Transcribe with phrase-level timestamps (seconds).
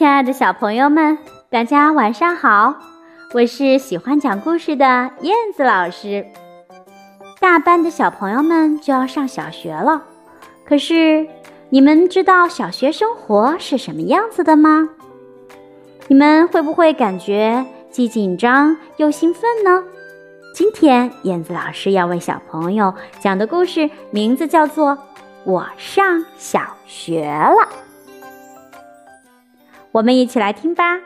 [0.00, 1.18] 亲爱的小朋友们，
[1.50, 2.74] 大家晚上好！
[3.34, 6.24] 我是喜欢讲故事的燕子老师。
[7.38, 10.02] 大班的小朋友们就要上小学了，
[10.64, 11.28] 可是
[11.68, 14.88] 你们知道小学生活是什么样子的吗？
[16.08, 19.84] 你们会不会感觉既紧张又兴奋呢？
[20.54, 24.92] 今天燕子老师要为小朋友讲的故事名字叫做
[25.44, 27.52] 《我上小学了》。
[29.92, 31.00] 我们一起来听吧。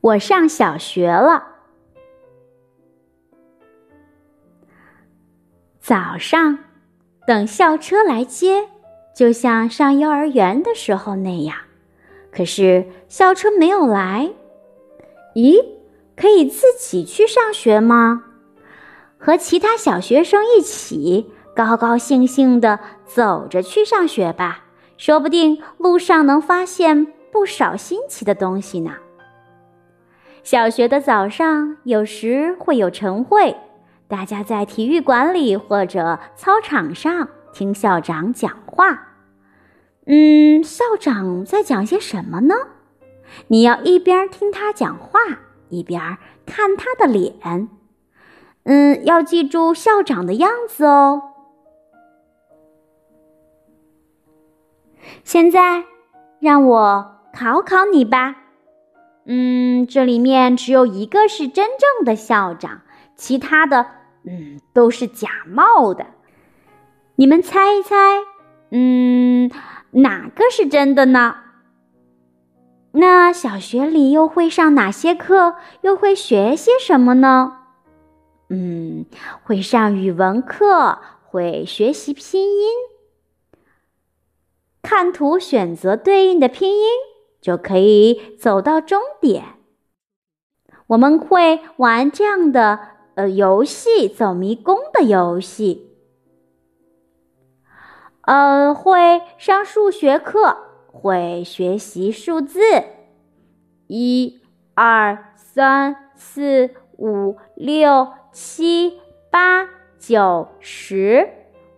[0.00, 1.44] 我上小学了。
[5.80, 6.58] 早上
[7.26, 8.68] 等校车来接，
[9.14, 11.56] 就像上幼儿园的时候那样。
[12.30, 14.30] 可是校车没有来。
[15.34, 15.77] 咦？
[16.20, 18.24] 可以自己去上学吗？
[19.18, 24.64] 和其他小学生一起高高兴兴地走着去上学吧，
[24.96, 28.92] 说不定路上能发现不少新奇的东西呢。
[30.44, 33.56] 小学的早上有时会有晨会，
[34.06, 39.08] 大家在体育馆里或者操场上听校长讲话。
[40.06, 42.54] 嗯，校长在讲些什么呢？
[43.48, 45.20] 你要一边听他讲话。
[45.70, 47.68] 一边看他的脸，
[48.64, 51.22] 嗯，要记住校长的样子哦。
[55.24, 55.84] 现在
[56.40, 58.36] 让我考考你吧，
[59.24, 62.82] 嗯，这里面只有一个是真正的校长，
[63.14, 63.86] 其他的，
[64.24, 66.06] 嗯，都是假冒的。
[67.16, 67.96] 你们猜一猜，
[68.70, 69.50] 嗯，
[69.90, 71.36] 哪个是真的呢？
[73.00, 75.54] 那小学里又会上哪些课？
[75.82, 77.58] 又会学些什么呢？
[78.48, 79.06] 嗯，
[79.44, 82.68] 会上语文课，会学习拼音，
[84.82, 86.86] 看图选择对应的拼音，
[87.40, 89.44] 就可以走到终点。
[90.88, 92.80] 我们会玩这样的
[93.14, 95.94] 呃游戏，走迷宫的游戏。
[98.22, 100.64] 呃，会上数学课。
[100.90, 102.60] 会学习数字，
[103.88, 104.40] 一、
[104.74, 109.00] 二、三、四、五、六、七、
[109.30, 109.68] 八、
[109.98, 111.28] 九、十。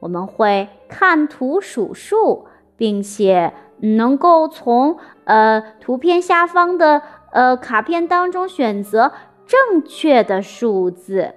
[0.00, 9.12] 我们会看图数数，并且能够从呃图片下方的呃卡片当中选择
[9.46, 11.34] 正确的数字。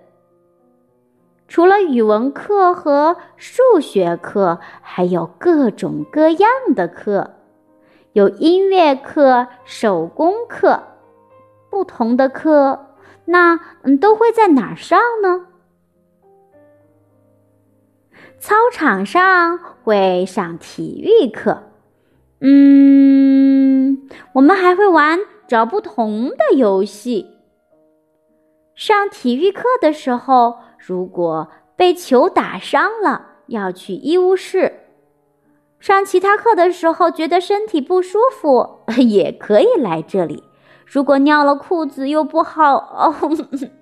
[1.48, 7.32] 除了语文课和数学课，还有各种各样的课。
[8.14, 10.84] 有音乐课、手工课，
[11.70, 12.88] 不同的课，
[13.24, 15.48] 那嗯都会在哪儿上呢？
[18.38, 21.64] 操场上会上体育课，
[22.42, 27.38] 嗯，我们还会玩找不同的游戏。
[28.76, 34.74] 上体育课的时候，如果被球打伤了，要去医务室。
[35.82, 40.44] 上其他课的时候觉得身体不舒服， 也可以来这里。
[40.86, 43.16] 如果尿了裤子又不好哦，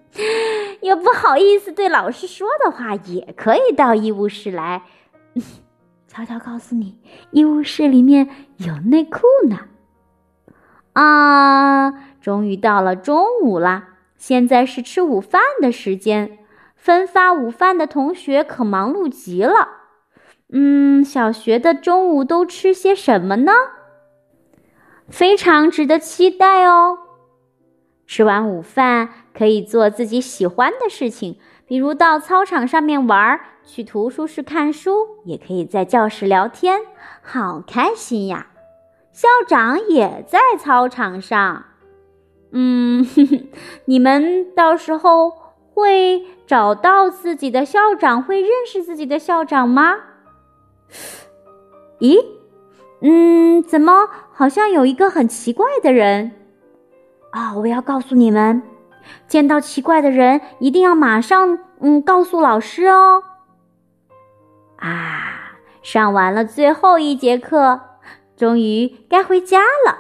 [0.82, 4.84] 又不好意思对老师说的话，也可以到医务室来。
[6.08, 6.98] 悄悄告诉你，
[7.32, 9.60] 医务室里面有内裤呢。
[10.94, 13.90] 啊，终于到了中午啦！
[14.18, 16.40] 现在是吃午饭的时间，
[16.76, 19.79] 分发午饭的同学可忙碌极了。
[20.52, 23.52] 嗯，小学的中午都吃些什么呢？
[25.08, 26.98] 非常值得期待哦！
[28.08, 31.38] 吃完午饭可以做自己喜欢的事情，
[31.68, 36.82] 比如到操场上面玩，去图书室看书，也可以在教室聊天，
[37.22, 38.48] 好开心呀！
[39.12, 41.66] 校长也在操场上。
[42.52, 43.06] 嗯，
[43.86, 45.32] 你们到时候
[45.74, 49.98] 会找到自己的校长，会认识自己的校长吗？
[52.00, 52.18] 咦，
[53.02, 56.32] 嗯，怎么好像有一个很奇怪的人
[57.32, 57.56] 啊？
[57.56, 58.62] 我要告诉你们，
[59.28, 63.24] 见到奇怪的人一定要马上嗯告诉老师哦。
[64.78, 67.82] 啊，上完了最后一节课，
[68.38, 69.98] 终于该回家了。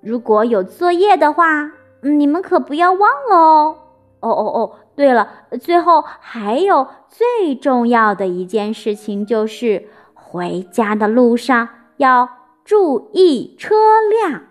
[0.00, 1.70] 如果有作业的话，
[2.02, 3.78] 你们可不要忘了哦。
[4.20, 5.28] 哦哦哦，对了，
[5.60, 11.68] 最后还有最重要的一件事情，就是回家的路上
[11.98, 12.28] 要
[12.64, 13.76] 注意车
[14.10, 14.42] 辆。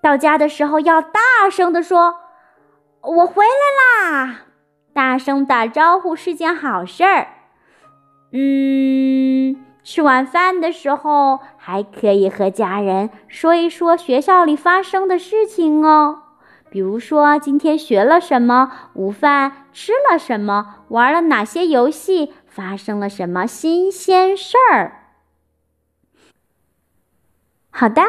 [0.00, 1.18] 到家的时候要大
[1.50, 2.14] 声的说
[3.02, 4.42] ：“我回来啦！
[4.92, 7.26] 大声打招呼是件好事儿。
[8.30, 16.20] 嗯，吃晚饭的时候还可以和家人说一说学校里发生的事情哦，
[16.70, 25.14] 比如说今天学了什么，午饭吃了什么，玩了哪些游戏，发生了什么新鲜事儿。
[27.70, 28.02] 好的，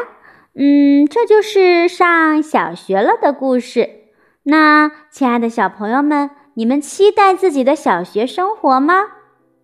[0.54, 3.88] 嗯，这就是上小学了的故事。
[4.42, 9.04] 那，亲爱的小朋友们，你们期待自己的小学生活吗？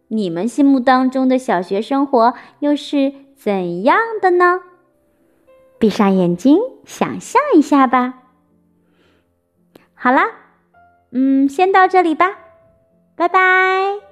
[0.08, 4.60] 你们心目当中的小学生活又是怎样的呢？
[5.78, 8.25] 闭上眼睛，想象一下吧。
[9.96, 10.24] 好啦，
[11.10, 12.30] 嗯，先到这里吧，
[13.16, 14.05] 拜拜。